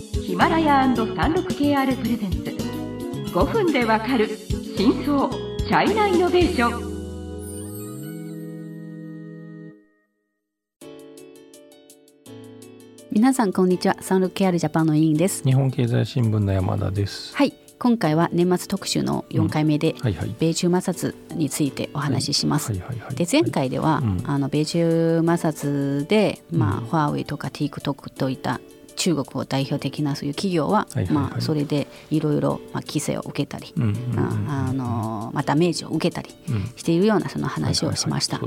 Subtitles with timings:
[0.00, 2.38] ヒマラヤ &36KR プレゼンツ。
[3.34, 4.28] 5分でわかる
[4.76, 6.90] 真相チャイナイノベーション。
[13.12, 13.96] 皆さんこんにちは。
[14.00, 15.44] サンル KR ジャパンの委員です。
[15.44, 17.36] 日本経済新聞の山田です。
[17.36, 17.52] はい。
[17.78, 19.94] 今回は年末特集の4回目で、
[20.38, 22.72] 米中摩擦についてお話しします。
[23.14, 24.22] で前回では、うん。
[24.24, 26.84] あの米中摩擦で、まあうん。
[26.86, 28.60] ファーウェイとか TikTok といった
[28.96, 31.14] 中国を代表的なそういう企業は、はいはいはい。
[31.14, 36.72] まあ、それでいろいろまあ規制を受けたり、まあ、ダメージを受けたりうん。
[36.76, 38.40] しているようなその話をしました。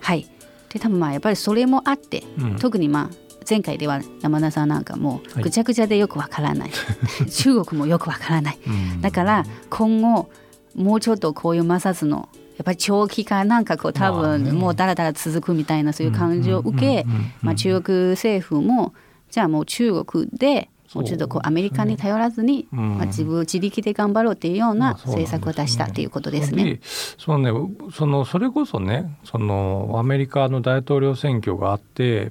[0.00, 0.28] はい
[0.72, 2.56] で多分まあやっぱりそれもあって、うん。
[2.56, 6.70] 特にまあ前回では山田さんなんかもぐちゃぐちゃでよくわからない、
[7.30, 8.58] 中国もよくわからない。
[8.66, 9.00] うん。
[9.00, 10.30] だから今後
[10.74, 17.04] もうちょっとこういう摩擦のやっぱり長期間なんかこう多分もうだらだら続くみたいなそういう感じを受け
[17.42, 18.94] まあ中国政府も
[19.34, 22.98] じゃあもう中国でもうちょっとこうアメリカに頼らずに、うん。
[22.98, 26.80] まあ、自分自力で頑張ろうっていうような政策を出したっていうことですでね。
[27.18, 27.90] そのね。
[27.92, 32.30] そのそれこそねそのアメリカの大統領選挙があって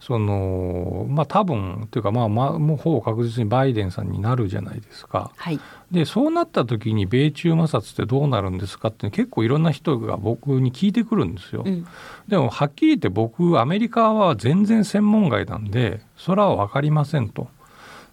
[0.00, 5.30] そのまあ多分というかまあまあもうほぼ確実にバイデンさんになるじゃないですか。
[5.36, 11.62] はい、でそうなった時に米中摩擦ってどうなるんですかって結構いろんな人が僕に聞いてくるんですよ。
[11.64, 11.86] うん
[12.28, 17.48] でもはっきり言って僕アメリカは全然専門外なんでそれは分かりませんと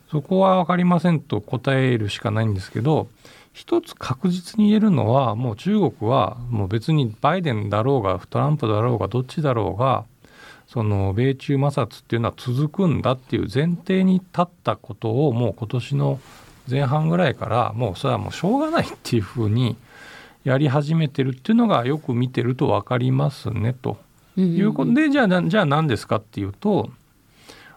[0.10, 3.10] そこは分かりませんと答えるしかないんですけど
[3.54, 10.06] 一つ確実に言えるのはもう中国はもう別にバイデンだろうがトランプだろうがどっちだろうが
[10.68, 16.20] その米中摩擦っていうのは続くんだっていう前提に立ったことをもう今年の
[16.70, 19.78] 前半ぐらいからもうそれはもうしょうがないっていうふうに
[20.44, 23.98] やり始めてるっていうのがよく見てると分かりますねと。
[24.38, 26.92] いうことでじゃあなじゃあ何ですかっていうと、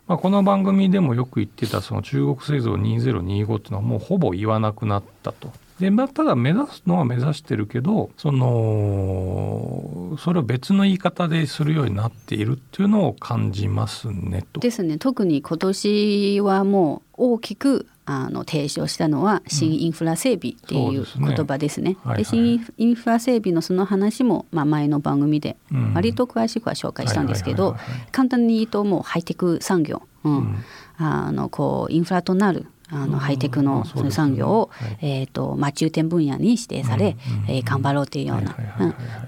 [0.07, 5.53] まあ、この番組でもよく言ってたその中国製造2025っていうのはもうほぼ言わなくなったと。
[5.81, 14.61] でまあ、ただ目指すのは目指してるけどそのそれを別の言い方でするようになっているっていうのを感じますねと。
[14.61, 14.99] ですね。
[14.99, 21.35] 特に今年はもう大きくあの提唱したのは新インフラ整備っていうそうですね。
[21.35, 21.97] 言葉ですね。
[22.03, 22.19] はいはい。
[22.19, 25.95] で新インフラ整備のその話も、まあ、前の番組でうん。
[25.95, 27.77] 割と詳しくは紹介したんですけど
[28.13, 30.37] 簡単に言うともうハイテク産業、うん。
[30.37, 30.65] うん。
[30.99, 33.11] あのこうインフラとなるあうん。
[33.13, 34.99] のハイテクの産業を、はい。
[35.01, 37.17] えーとまあ、重点分野に指定され、う
[37.49, 38.57] えー頑張ろうというような。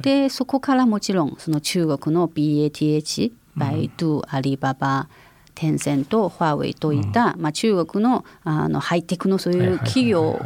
[0.01, 5.09] でそこからもちろんその中国の BATH バイドゥ、アリババ
[5.55, 10.41] テンセントファーウェイといった、まあ、中国のあのハイテクのそういう企業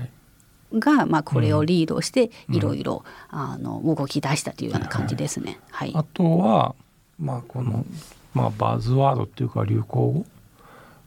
[0.74, 5.58] がまあこれをリードしていろいろあの動き出したというような感じですね。
[5.70, 6.74] はい、あとは、
[7.18, 7.86] まあ、この、
[8.34, 10.26] まあ、バズワードっていうか流行語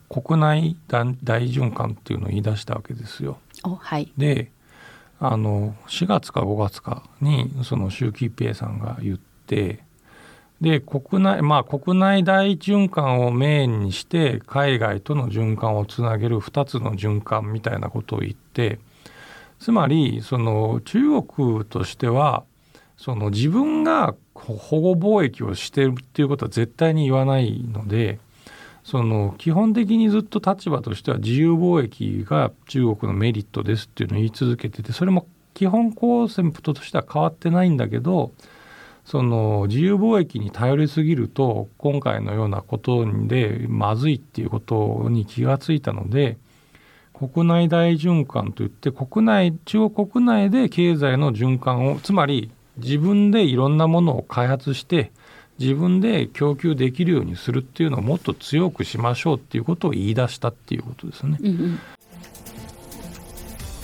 [0.10, 3.38] 国内大大循環っていうのを言い出したわけですよ。
[3.64, 4.52] おはいで
[5.20, 9.84] あの4月か5月かにその習近平さんが言って
[10.62, 18.80] で国内まあ国内大循環をメインにして海外との循環をつなげる2つの循環みたいなことを言って
[19.60, 22.44] つまりその中国としては
[22.98, 28.20] その自分が保護貿易をしてるっていうことは絶対に言わないので
[28.84, 38.32] その基本的にずっと立場としては自由貿易が中国のメリットですっていうのを言い続けててそれも基本コンセプトとしては変わってないんだけど
[39.06, 46.38] その自由貿易に頼りすぎると今回のようなことでまずいっていうことに気がついたので
[47.14, 55.12] 国内大循環といって国内中国国内で経済の循環をつまり自分でいろんなものを開発して
[55.60, 61.38] 自分で供給できるようにするっていうのをもっと強くしましょうっていうことを言い出したっていうことですね。
[61.42, 61.80] うんうん、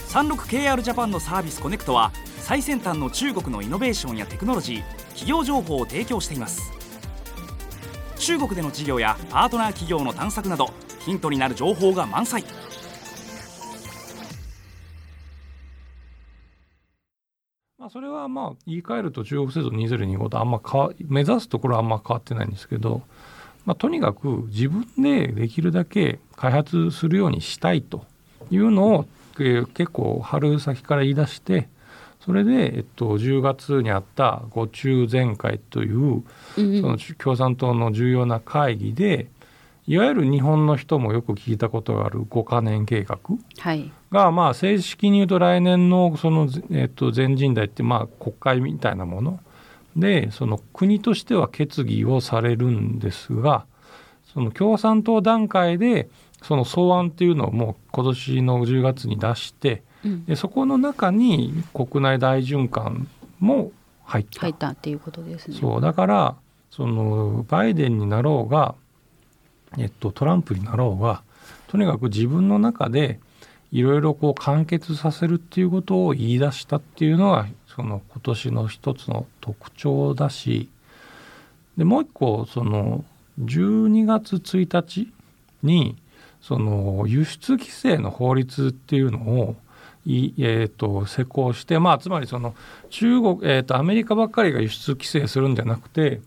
[0.07, 6.71] 36KR ジャパンのサービスコネクトは最先端の中国のイノベーションやテクノロジー企業情報を提供しています。
[8.17, 10.69] 中国での事業やパートナー企業の探索など
[10.99, 12.43] ヒントになる情報が満載
[17.95, 23.03] それはまあ言い換えると中国製造2025とあんま変わ目指すところはあんま変わってないんですけど、
[23.65, 28.03] まあ、とにかく自分でできるだけ開発するようにしたいと
[28.51, 29.05] いうのを、
[29.39, 31.69] えー結構春先から言い出して
[32.25, 36.23] それで、えっと、10月にあった五中全会といううん
[36.57, 36.81] うん。
[36.81, 39.27] その共産党の重要な会議で
[39.87, 43.19] いわゆる日本の人もよく聞いたことがある5カ年計画
[43.59, 43.91] はい。
[44.11, 49.39] がまあ正式に言うと来年のその、えっと、全人代ってまあ国会みたいなもの
[49.95, 53.65] でその国としては決議をされるんですが
[54.33, 56.09] その共産党段階で
[56.41, 60.25] その草案っていうのをもう今年の10月に出してうん。
[60.25, 63.07] でそこの中に国内大循環
[63.39, 63.71] も
[64.03, 64.41] 入った。
[64.41, 65.57] 入ったっていうことですね。
[65.59, 66.35] そうだから
[66.71, 68.75] そのバイデンになろうが、
[69.77, 71.23] えっと、トランプになろうが
[71.67, 73.19] とにかく自分の中で
[73.71, 80.69] いろいろこう完結させるっていうことを言い出したっていうのがその今年の一つの特徴だし
[81.77, 83.03] でもう一個その
[83.43, 85.11] 12月1日
[85.61, 85.97] に
[86.41, 89.55] その輸出規制の法律っていうのを
[90.05, 92.55] い、えー、と施行して、まあ、つまりその
[92.89, 96.21] 中国、えー、とアメリカばっかりが輸出規制するんじゃなくて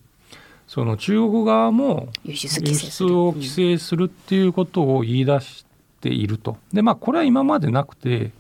[0.69, 5.67] その中国側も輸出を規制するっていうことを言い出し
[6.01, 6.59] ていると。
[6.73, 8.31] でまあこれは今までなくて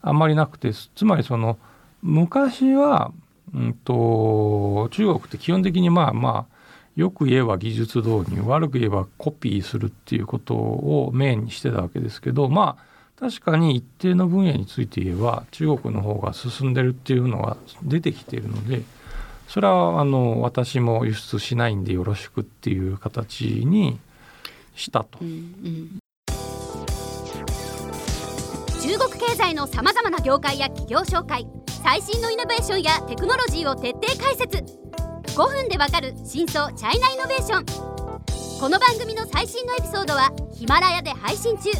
[0.00, 1.58] あんまりなくてつまりその
[2.02, 3.12] 昔は、
[3.54, 6.60] うん、と中国って基本的にまあまあ
[6.96, 12.90] よく言えば技術導入悪く言えばコピーするっていうことをメインにしてたわけですけどまあ
[13.20, 18.82] 確かに一定の分野について言えば中国の方が進んでるっていうのが出てきているので
[19.50, 23.98] それはあの私も輸出しないんでよろしくっていう形に
[24.76, 25.18] したと。
[25.20, 25.24] う。
[25.24, 25.98] んうん。
[28.80, 31.48] 中国経済のさまざまな業界や企業紹介
[31.82, 34.58] 最新のイノベーションやテクノロジーを徹底解説。
[35.34, 37.64] 5分でわかる真相チャイナイノベーション。
[38.60, 41.70] この番組の最新のエピソードはヒマラヤで配信中。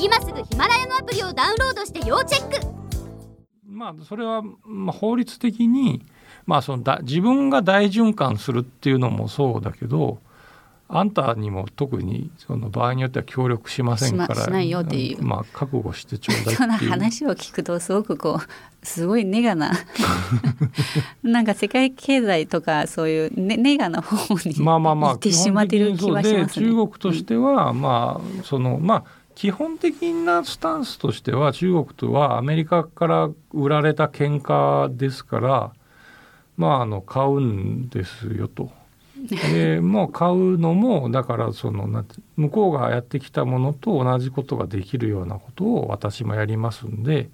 [0.00, 2.74] 今すぐヒマラヤのアプリをダウンロードして要チェック。
[3.66, 6.00] まあそれはまあ法律的に
[6.46, 10.18] まあそのだ自分が大循環するっていうのもそうだけど
[10.88, 14.50] あんたにも特にその場合によっては協力しませんからし
[15.20, 19.72] まあ覚悟してちょうだいそのっていう話を聞くとすごくこうすごいネガな
[21.24, 26.32] なんか世界経済とかそういうネネガな方にまあまあまあ行ってしまってる気はしますね。
[26.32, 29.04] 基本的にそうで中国としては、まあそのまあ
[29.34, 35.72] 基本的なスタンスとしては中国とはアメリカから売られた喧嘩ですから
[36.56, 38.70] まああの買うんですよと。
[39.28, 42.04] でもう買うのもだからその
[42.36, 47.30] 向こうがやってきたものと同じことができるようなことを私もやりますんで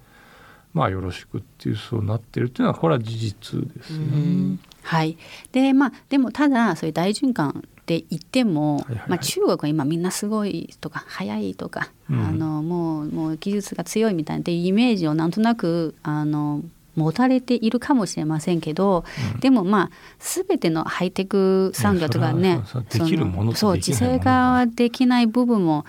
[0.73, 4.05] まあよろしくっていうそうなってるっていうのはこれは事実ですね。
[4.05, 5.17] うんはい、
[5.51, 16.61] でまあでもただそういう大循環って言っても、まあ、中国は今みんなすごいとか早いとか、うんあのもうもう技術が強いみたいなっていうイメージをなんとなくあの
[16.95, 19.05] 持たれているかもしれませんけど、
[19.39, 19.89] でもまあ
[20.19, 25.85] 全てのハイテク産業とかね そうできないもの自制化できない部分も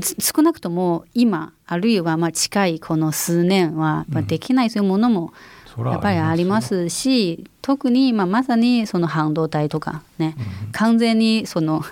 [0.00, 5.32] つ少なくとも今あるいはまあ近いこの数年はまあできないそういうものも
[5.78, 10.36] やっぱりありまよすし特にまあまさにその半導体とかね、
[10.72, 11.82] 完全にその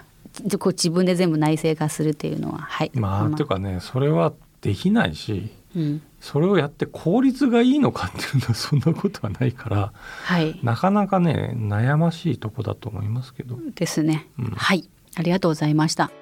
[0.59, 2.91] こう自分で全部内製化するっていうのははい。
[2.95, 9.93] まあ、というかねそれはできないしうん、それをやって効率がいいのかっていうのはそんなことはないから
[10.23, 10.59] はい。
[10.63, 13.59] なかなかね悩ましいとこだと思いますけど。
[13.75, 14.45] ですね、うん。
[14.53, 14.89] はい。
[15.17, 16.13] ありがとうございました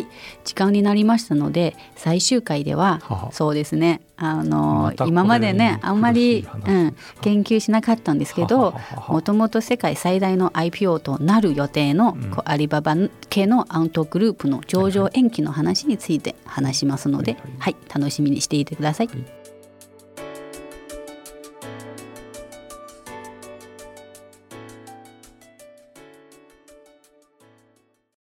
[0.00, 0.06] はい。
[0.44, 4.00] 時間になりましたので最終回ではそうですね。
[4.20, 8.74] あの、今までねあんまりうん研究しなかったんですけど
[9.08, 12.96] もともと世界最大の IPO となる予定の、うアリババ
[13.28, 17.52] 系のアウトグループの上場延期の話について話しますので、はいはい。
[17.58, 19.06] はい、楽しみにしていてください。
[19.08, 19.37] はい